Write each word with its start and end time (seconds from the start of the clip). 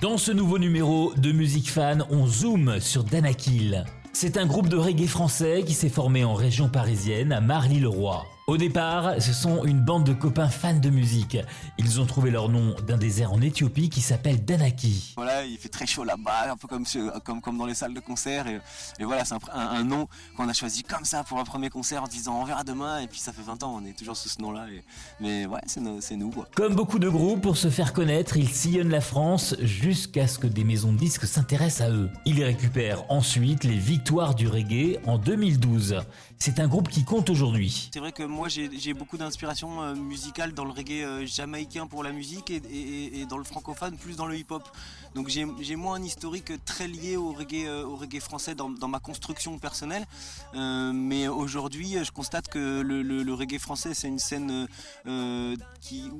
Dans 0.00 0.16
ce 0.16 0.30
nouveau 0.30 0.60
numéro 0.60 1.12
de 1.16 1.32
Musique 1.32 1.72
Fan, 1.72 2.04
on 2.10 2.24
zoome 2.28 2.78
sur 2.78 3.02
Danakil. 3.02 3.84
C'est 4.12 4.36
un 4.36 4.46
groupe 4.46 4.68
de 4.68 4.76
reggae 4.76 5.08
français 5.08 5.64
qui 5.66 5.74
s'est 5.74 5.88
formé 5.88 6.22
en 6.22 6.34
région 6.34 6.68
parisienne 6.68 7.32
à 7.32 7.40
Marly-le-Roi. 7.40 8.24
Au 8.48 8.56
départ, 8.56 9.20
ce 9.20 9.34
sont 9.34 9.66
une 9.66 9.78
bande 9.78 10.04
de 10.04 10.14
copains 10.14 10.48
fans 10.48 10.72
de 10.72 10.88
musique. 10.88 11.36
Ils 11.76 12.00
ont 12.00 12.06
trouvé 12.06 12.30
leur 12.30 12.48
nom 12.48 12.74
d'un 12.86 12.96
désert 12.96 13.30
en 13.30 13.42
Éthiopie 13.42 13.90
qui 13.90 14.00
s'appelle 14.00 14.42
Danaki. 14.42 15.12
Voilà, 15.16 15.44
il 15.44 15.58
fait 15.58 15.68
très 15.68 15.86
chaud 15.86 16.02
là-bas, 16.02 16.52
un 16.52 16.56
peu 16.56 16.66
comme, 16.66 16.86
comme, 17.26 17.42
comme 17.42 17.58
dans 17.58 17.66
les 17.66 17.74
salles 17.74 17.92
de 17.92 18.00
concert. 18.00 18.46
Et, 18.46 18.58
voilà, 19.04 19.26
c'est 19.26 19.34
un, 19.52 19.84
nom 19.84 20.08
qu'on 20.34 20.48
a 20.48 20.54
choisi 20.54 20.82
comme 20.82 21.04
ça 21.04 21.24
pour 21.24 21.38
un 21.38 21.44
premier 21.44 21.68
concert 21.68 22.02
en 22.02 22.06
disant 22.06 22.40
on 22.40 22.44
verra 22.46 22.64
demain. 22.64 23.00
Et 23.00 23.06
puis 23.06 23.20
ça 23.20 23.34
fait 23.34 23.42
20 23.42 23.64
ans, 23.64 23.82
on 23.82 23.84
est 23.84 23.92
toujours 23.92 24.16
sous 24.16 24.30
ce 24.30 24.40
nom-là. 24.40 24.64
Mais 25.20 25.44
ouais, 25.44 25.60
c'est 25.66 26.16
nous. 26.16 26.30
Quoi. 26.30 26.48
Comme 26.56 26.74
beaucoup 26.74 26.98
de 26.98 27.10
groupes, 27.10 27.42
pour 27.42 27.58
se 27.58 27.68
faire 27.68 27.92
connaître, 27.92 28.38
ils 28.38 28.48
sillonnent 28.48 28.88
la 28.88 29.02
France 29.02 29.56
jusqu'à 29.60 30.26
ce 30.26 30.38
que 30.38 30.46
des 30.46 30.64
maisons 30.64 30.94
de 30.94 30.98
disques 30.98 31.26
s'intéressent 31.26 31.86
à 31.86 31.90
eux. 31.90 32.08
Ils 32.24 32.42
récupèrent 32.42 33.04
ensuite 33.10 33.64
les 33.64 33.76
victoires 33.76 34.34
du 34.34 34.48
reggae 34.48 34.96
en 35.04 35.18
2012. 35.18 35.96
C'est 36.40 36.60
un 36.60 36.68
groupe 36.68 36.88
qui 36.88 37.04
compte 37.04 37.30
aujourd'hui. 37.30 37.90
C'est 37.92 37.98
vrai 37.98 38.12
que 38.12 38.22
moi 38.22 38.48
j'ai 38.48 38.94
beaucoup 38.94 39.16
d'inspiration 39.16 39.82
euh, 39.82 39.94
musicale 39.94 40.52
dans 40.52 40.64
le 40.64 40.70
reggae 40.70 41.02
euh, 41.02 41.26
jamaïcain 41.26 41.88
pour 41.88 42.04
la 42.04 42.12
musique 42.12 42.50
et, 42.50 43.26
dans 43.28 43.38
le 43.38 43.44
francophone 43.44 43.96
plus 43.96 44.16
dans 44.16 44.26
le 44.26 44.36
hip-hop. 44.36 44.62
Donc 45.16 45.28
j'ai 45.28 45.76
moins 45.76 45.96
un 45.96 46.02
historique 46.02 46.52
très 46.64 46.86
lié 46.86 47.16
au 47.16 47.32
reggae, 47.32 47.66
euh, 47.66 48.20
français 48.20 48.54
dans, 48.54 48.88
ma 48.88 49.00
construction 49.00 49.58
personnelle. 49.58 50.06
mais 50.54 51.26
aujourd'hui 51.26 51.96
je 52.02 52.10
constate 52.12 52.48
que 52.48 52.82
le, 52.82 53.34
reggae 53.34 53.58
français 53.58 53.94
c'est 53.94 54.08
une 54.08 54.18
scène 54.20 54.68
qui 55.80 56.10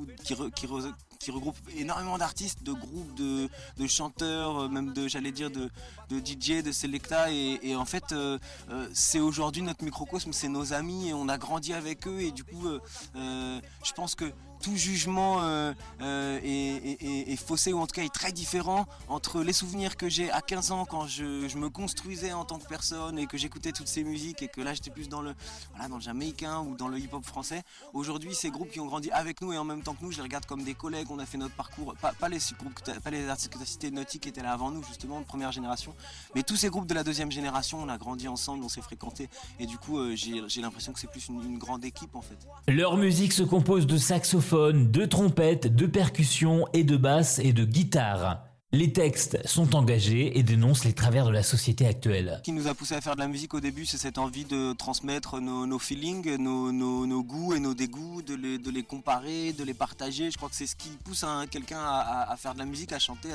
qui 1.18 1.30
regroupe 1.30 1.56
énormément 1.76 2.18
d'artistes, 2.18 2.62
de 2.62 2.72
groupes, 2.72 3.14
de, 3.14 3.48
chanteurs, 3.86 4.62
euh, 4.64 4.68
même 4.68 4.92
de, 4.92 5.08
j'allais 5.08 5.32
dire, 5.32 5.50
de, 5.50 5.70
de 6.10 6.18
DJ, 6.18 6.62
de 6.62 6.72
Selecta. 6.72 7.30
Et, 7.30 7.74
en 7.76 7.84
fait, 7.84 8.12
euh, 8.12 8.38
euh, 8.70 8.88
c'est 8.92 9.20
aujourd'hui 9.20 9.62
notre 9.62 9.84
microcosme, 9.84 10.32
c'est 10.32 10.48
nos 10.48 10.72
amis 10.72 11.08
et 11.08 11.14
on 11.14 11.28
a 11.28 11.38
grandi 11.38 11.72
avec 11.72 12.06
eux. 12.06 12.20
Et 12.20 12.30
du 12.30 12.44
coup, 12.44 12.66
je 13.14 13.92
pense 13.94 14.14
que 14.14 14.32
tout 14.60 14.76
jugement 14.76 15.42
euh, 15.42 15.72
euh, 16.02 16.40
est, 16.42 17.36
faussé 17.36 17.72
ou 17.72 17.80
en 17.80 17.86
tout 17.86 17.94
cas 17.94 18.02
est 18.02 18.12
très 18.12 18.32
différent 18.32 18.86
entre 19.08 19.42
les 19.42 19.52
souvenirs 19.52 19.96
que 19.96 20.08
j'ai 20.08 20.30
à 20.30 20.40
15 20.40 20.72
ans 20.72 20.84
quand 20.84 21.06
je, 21.06 21.56
me 21.56 21.70
construisais 21.70 22.32
en 22.32 22.44
tant 22.44 22.58
que 22.58 22.66
personne 22.66 23.18
et 23.18 23.26
que 23.26 23.36
j'écoutais 23.38 23.72
toutes 23.72 23.88
ces 23.88 24.04
musiques 24.04 24.42
et 24.42 24.48
que 24.48 24.60
là 24.60 24.74
j'étais 24.74 24.90
plus 24.90 25.08
dans 25.08 25.22
le 25.22 25.34
voilà 25.72 25.88
dans 25.88 25.96
le 25.96 26.02
jamaïcain 26.02 26.60
ou 26.60 26.76
dans 26.76 26.88
le 26.88 26.98
hip-hop 26.98 27.24
français. 27.24 27.62
Aujourd'hui, 27.94 28.34
ces 28.34 28.50
groupes 28.50 28.70
qui 28.70 28.80
ont 28.80 28.86
grandi 28.86 29.10
avec 29.10 29.40
nous 29.40 29.52
et 29.52 29.58
en 29.58 29.64
même 29.64 29.82
temps 29.82 29.94
que 29.94 30.04
nous, 30.04 30.12
je 30.12 30.18
les 30.18 30.22
regarde 30.22 30.46
comme 30.46 30.62
des 30.62 30.74
collègues. 30.74 31.08
On 31.10 31.18
a 31.18 31.26
fait 31.26 31.38
notre 31.38 31.54
parcours, 31.54 31.94
pas, 31.96 32.28
les 32.28 32.38
groupes, 32.58 33.00
pas 33.02 33.10
les 33.10 33.28
artistes 33.28 33.52
que 33.52 33.58
tu 33.58 33.62
as 33.62 33.66
cités, 33.66 33.90
Naughty 33.90 34.20
qui 34.20 34.28
étaient 34.28 34.42
là 34.42 34.52
avant 34.52 34.70
nous 34.70 34.82
justement, 34.84 35.20
de 35.20 35.24
première 35.24 35.52
génération, 35.52 35.94
mais 36.34 36.42
tous 36.42 36.56
ces 36.56 36.68
groupes 36.68 36.86
de 36.86 36.94
la 36.94 37.04
deuxième 37.04 37.32
génération, 37.32 37.78
on 37.82 37.88
a 37.88 37.98
grandi 37.98 38.28
ensemble, 38.28 38.64
on 38.64 38.68
s'est 38.68 38.82
fréquentés 38.82 39.28
et 39.58 39.66
du 39.66 39.78
coup 39.78 39.98
euh, 39.98 40.14
j'ai 40.16 40.60
l'impression 40.60 40.92
que 40.92 41.00
c'est 41.00 41.10
plus 41.10 41.28
une, 41.28 41.42
une 41.44 41.58
grande 41.58 41.84
équipe 41.84 42.14
en 42.14 42.22
fait. 42.22 42.38
Leur 42.66 42.96
musique 42.96 43.32
se 43.32 43.42
compose 43.42 43.86
de 43.86 43.96
saxophones 43.96 44.47
de 44.54 45.04
trompettes, 45.04 45.74
de 45.74 45.86
percussions 45.86 46.66
et 46.72 46.84
de 46.84 46.96
basses 46.96 47.38
et 47.38 47.52
de 47.52 47.64
guitares. 47.64 48.44
Les 48.70 48.92
textes 48.92 49.38
sont 49.46 49.74
engagés 49.74 50.38
et 50.38 50.42
dénoncent 50.42 50.84
les 50.84 50.92
travers 50.92 51.24
de 51.24 51.30
la 51.30 51.42
société 51.42 51.86
actuelle. 51.86 52.34
Ce 52.40 52.42
qui 52.42 52.52
nous 52.52 52.66
a 52.66 52.74
poussé 52.74 52.94
à 52.94 53.00
faire 53.00 53.14
de 53.14 53.20
la 53.20 53.26
musique 53.26 53.54
au 53.54 53.60
début, 53.60 53.86
c'est 53.86 53.96
cette 53.96 54.18
envie 54.18 54.44
de 54.44 54.74
transmettre 54.74 55.40
nos, 55.40 55.78
feelings, 55.78 56.36
nos, 56.36 57.22
goûts 57.22 57.54
et 57.54 57.60
nos 57.60 57.72
dégoûts, 57.72 58.20
de 58.20 58.34
les, 58.70 58.82
comparer, 58.82 59.54
de 59.54 59.64
les 59.64 59.72
partager. 59.72 60.30
Je 60.30 60.36
crois 60.36 60.50
que 60.50 60.54
c'est 60.54 60.66
ce 60.66 60.76
qui 60.76 60.90
pousse 61.02 61.24
quelqu'un 61.50 61.80
à, 61.80 62.36
faire 62.36 62.52
de 62.52 62.58
la 62.58 62.66
musique, 62.66 62.92
à 62.92 62.98
chanter, 62.98 63.30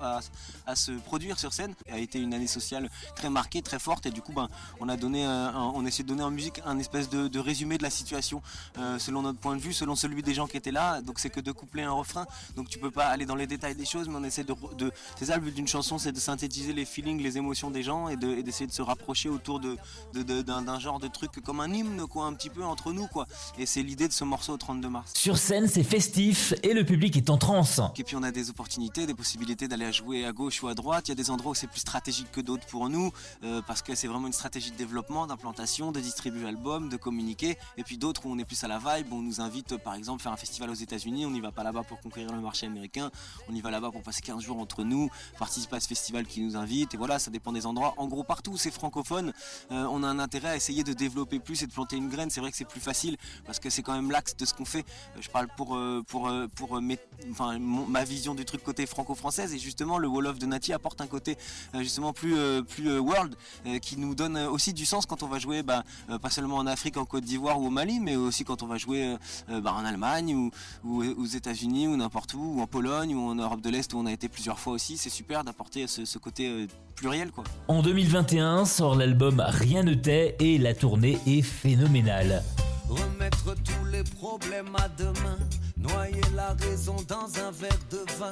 à, 0.00 0.74
se 0.74 0.90
produire 0.98 1.38
sur 1.38 1.52
scène. 1.52 1.72
Ça 1.88 1.94
a 1.94 1.98
été 1.98 2.18
une 2.18 2.34
année 2.34 2.48
sociale 2.48 2.90
très 3.14 3.30
marquée, 3.30 3.62
très 3.62 3.78
forte 3.78 4.06
et 4.06 4.10
du 4.10 4.20
coup, 4.20 4.32
ben, 4.32 4.48
on 4.80 4.88
a 4.88 4.96
donné, 4.96 5.24
on 5.28 5.86
essaie 5.86 6.02
de 6.02 6.08
donner 6.08 6.24
en 6.24 6.32
musique 6.32 6.60
un 6.64 6.80
espèce 6.80 7.08
de, 7.08 7.38
résumé 7.38 7.78
de 7.78 7.84
la 7.84 7.90
situation 7.90 8.42
euh, 8.78 8.98
selon 8.98 9.22
notre 9.22 9.38
point 9.38 9.54
de 9.54 9.60
vue, 9.60 9.72
selon 9.72 9.94
celui 9.94 10.24
des 10.24 10.34
gens 10.34 10.48
qui 10.48 10.56
étaient 10.56 10.72
là. 10.72 11.02
Donc 11.02 11.20
c'est 11.20 11.30
que 11.30 11.38
de 11.38 11.52
coupler 11.52 11.84
un 11.84 11.92
refrain. 11.92 12.26
Donc 12.56 12.68
tu 12.68 12.80
peux 12.80 12.90
pas 12.90 13.06
aller 13.06 13.26
dans 13.26 13.36
les 13.36 13.46
détails 13.46 13.76
des 13.76 13.84
choses, 13.84 14.08
mais 14.08 14.16
on 14.16 14.24
essaie 14.24 14.42
de 14.42 14.55
de, 14.78 14.92
c'est 15.18 15.26
ça 15.26 15.36
le 15.36 15.42
but 15.42 15.54
d'une 15.54 15.68
chanson, 15.68 15.98
c'est 15.98 16.12
de 16.12 16.20
synthétiser 16.20 16.72
les 16.72 16.84
feelings, 16.84 17.22
les 17.22 17.38
émotions 17.38 17.70
des 17.70 17.82
gens 17.82 18.08
et, 18.08 18.16
d'essayer 18.16 18.66
de, 18.66 18.72
se 18.72 18.82
rapprocher 18.82 19.28
autour 19.28 19.60
de, 19.60 19.76
d'un, 20.14 20.78
genre 20.78 20.98
de 20.98 21.08
truc 21.08 21.30
comme 21.44 21.60
un 21.60 21.72
hymne, 21.72 22.06
quoi, 22.06 22.26
un 22.26 22.34
petit 22.34 22.50
peu 22.50 22.64
entre 22.64 22.92
nous, 22.92 23.06
quoi. 23.06 23.26
Et 23.58 23.66
c'est 23.66 23.82
l'idée 23.82 24.08
de 24.08 24.12
ce 24.12 24.24
morceau 24.24 24.54
au 24.54 24.56
32 24.56 24.88
mars. 24.88 25.12
Sur 25.14 25.38
scène, 25.38 25.68
c'est 25.68 25.84
festif 25.84 26.54
et 26.62 26.74
le 26.74 26.84
public 26.84 27.16
est 27.16 27.30
en 27.30 27.38
transe. 27.38 27.80
Et 27.96 28.04
puis 28.04 28.16
on 28.16 28.22
a 28.22 28.30
des 28.30 28.50
opportunités, 28.50 29.06
des 29.06 29.14
possibilités 29.14 29.68
d'aller 29.68 29.92
jouer 29.92 30.24
à 30.24 30.32
gauche 30.32 30.62
ou 30.62 30.68
à 30.68 30.74
droite. 30.74 31.08
Il 31.08 31.10
y 31.10 31.12
a 31.12 31.16
des 31.16 31.30
endroits 31.30 31.52
où 31.52 31.54
c'est 31.54 31.66
plus 31.66 31.80
stratégique 31.80 32.30
que 32.32 32.40
d'autres 32.40 32.66
pour 32.66 32.88
nous, 32.88 33.12
euh, 33.44 33.62
parce 33.66 33.82
que 33.82 33.94
c'est 33.94 34.06
vraiment 34.06 34.26
une 34.26 34.32
stratégie 34.32 34.70
de 34.70 34.76
développement, 34.76 35.26
d'implantation, 35.26 35.92
de 35.92 36.00
distribuer 36.00 36.44
l'album, 36.44 36.88
de 36.88 36.96
communiquer. 36.96 37.58
Et 37.76 37.82
puis 37.82 37.98
d'autres 37.98 38.26
où 38.26 38.30
on 38.30 38.38
est 38.38 38.44
plus 38.44 38.62
à 38.64 38.68
la 38.68 38.78
vibe, 38.78 39.12
on 39.12 39.22
nous 39.22 39.40
invite 39.40 39.76
par 39.76 39.94
exemple 39.94 40.22
faire 40.22 40.32
un 40.32 40.36
festival 40.36 40.70
aux 40.70 40.74
États-Unis. 40.74 41.26
On 41.26 41.30
n'y 41.30 41.40
va 41.40 41.52
pas 41.52 41.62
là-bas 41.62 41.82
pour 41.82 42.00
conquérir 42.00 42.32
le 42.32 42.40
marché 42.40 42.66
américain, 42.66 43.10
on 43.48 43.54
y 43.54 43.60
va 43.60 43.70
là-bas 43.70 43.90
pour 43.90 44.02
passer 44.02 44.22
15 44.22 44.45
entre 44.54 44.84
nous, 44.84 45.10
participer 45.38 45.76
à 45.76 45.80
ce 45.80 45.88
festival 45.88 46.26
qui 46.26 46.40
nous 46.40 46.56
invite. 46.56 46.94
Et 46.94 46.96
voilà, 46.96 47.18
ça 47.18 47.30
dépend 47.30 47.52
des 47.52 47.66
endroits. 47.66 47.94
En 47.96 48.06
gros, 48.06 48.22
partout 48.22 48.56
c'est 48.56 48.70
francophone, 48.70 49.32
euh, 49.70 49.86
on 49.90 50.02
a 50.02 50.08
un 50.08 50.18
intérêt 50.18 50.50
à 50.50 50.56
essayer 50.56 50.84
de 50.84 50.92
développer 50.92 51.38
plus 51.38 51.62
et 51.62 51.66
de 51.66 51.72
planter 51.72 51.96
une 51.96 52.08
graine. 52.08 52.30
C'est 52.30 52.40
vrai 52.40 52.50
que 52.50 52.56
c'est 52.56 52.64
plus 52.64 52.80
facile 52.80 53.16
parce 53.44 53.58
que 53.58 53.70
c'est 53.70 53.82
quand 53.82 53.94
même 53.94 54.10
l'axe 54.10 54.36
de 54.36 54.44
ce 54.44 54.54
qu'on 54.54 54.64
fait. 54.64 54.84
Euh, 55.16 55.20
je 55.20 55.28
parle 55.28 55.48
pour, 55.56 55.76
euh, 55.76 56.02
pour, 56.06 56.30
pour 56.54 56.80
ma 56.80 58.04
vision 58.04 58.34
du 58.34 58.44
truc 58.44 58.62
côté 58.62 58.86
franco-française 58.86 59.54
et 59.54 59.58
justement 59.58 59.98
le 59.98 60.08
Wall 60.08 60.26
of 60.26 60.38
de 60.38 60.46
Nati 60.46 60.72
apporte 60.72 61.00
un 61.00 61.06
côté 61.06 61.36
justement 61.74 62.12
plus, 62.12 62.36
plus 62.64 62.98
world 62.98 63.36
qui 63.82 63.96
nous 63.96 64.14
donne 64.14 64.36
aussi 64.38 64.72
du 64.72 64.86
sens 64.86 65.06
quand 65.06 65.22
on 65.22 65.28
va 65.28 65.38
jouer 65.38 65.62
bah, 65.62 65.84
pas 66.20 66.30
seulement 66.30 66.56
en 66.56 66.66
Afrique, 66.66 66.96
en 66.96 67.04
Côte 67.04 67.24
d'Ivoire 67.24 67.60
ou 67.60 67.66
au 67.66 67.70
Mali, 67.70 68.00
mais 68.00 68.16
aussi 68.16 68.44
quand 68.44 68.62
on 68.62 68.66
va 68.66 68.78
jouer 68.78 69.16
bah, 69.48 69.74
en 69.74 69.84
Allemagne 69.84 70.34
ou, 70.34 70.50
ou 70.84 71.02
aux 71.04 71.26
États-Unis 71.26 71.88
ou 71.88 71.96
n'importe 71.96 72.34
où, 72.34 72.56
ou 72.56 72.60
en 72.60 72.66
Pologne 72.66 73.14
ou 73.14 73.20
en 73.20 73.34
Europe 73.34 73.60
de 73.60 73.70
l'Est 73.70 73.92
où 73.94 73.98
on 73.98 74.06
a 74.06 74.12
été 74.12 74.28
plusieurs 74.36 74.58
fois 74.58 74.74
aussi. 74.74 74.98
C'est 74.98 75.08
super 75.08 75.44
d'apporter 75.44 75.86
ce, 75.86 76.18
côté 76.18 76.46
euh, 76.46 76.66
pluriel. 76.94 77.30
Quoi. 77.30 77.44
En 77.68 77.82
2021 77.82 78.66
sort 78.66 78.94
l'album 78.94 79.42
Rien 79.46 79.82
ne 79.82 79.94
tait 79.94 80.36
et 80.40 80.58
la 80.58 80.74
tournée 80.74 81.18
est 81.26 81.40
phénoménale. 81.40 82.42
Remettre 82.86 83.54
tous 83.64 83.86
les 83.90 84.04
problèmes 84.04 84.76
à 84.76 84.88
demain, 84.90 85.38
noyer 85.78 86.20
la 86.34 86.52
raison 86.52 86.96
dans 87.08 87.26
un 87.40 87.50
verre 87.50 87.78
de 87.90 87.98
vin. 88.18 88.30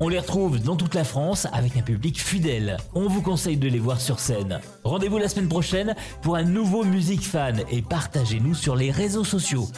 On 0.00 0.08
les 0.08 0.18
retrouve 0.18 0.60
dans 0.60 0.74
toute 0.74 0.94
la 0.94 1.04
France 1.04 1.46
avec 1.52 1.76
un 1.76 1.82
public 1.82 2.20
fidèle. 2.20 2.76
On 2.94 3.08
vous 3.08 3.22
conseille 3.22 3.56
de 3.56 3.68
les 3.68 3.78
voir 3.78 4.00
sur 4.00 4.18
scène. 4.18 4.60
Rendez-vous 4.82 5.18
la 5.18 5.28
semaine 5.28 5.48
prochaine 5.48 5.94
pour 6.20 6.34
un 6.34 6.42
nouveau 6.42 6.84
Musique 6.84 7.24
Fan 7.24 7.62
et 7.70 7.80
partagez-nous 7.80 8.54
sur 8.54 8.74
les 8.74 8.90
réseaux 8.90 9.24
sociaux. 9.24 9.68